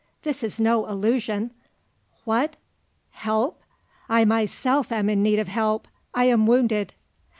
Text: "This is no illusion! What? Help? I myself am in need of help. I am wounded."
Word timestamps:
"This 0.23 0.41
is 0.41 0.59
no 0.59 0.87
illusion! 0.87 1.51
What? 2.23 2.55
Help? 3.11 3.61
I 4.09 4.25
myself 4.25 4.91
am 4.91 5.11
in 5.11 5.21
need 5.21 5.37
of 5.37 5.47
help. 5.47 5.87
I 6.15 6.23
am 6.25 6.47
wounded." 6.47 6.95